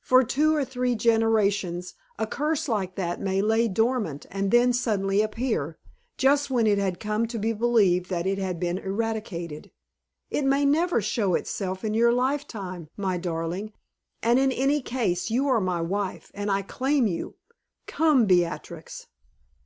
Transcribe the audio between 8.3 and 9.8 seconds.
had been eradicated.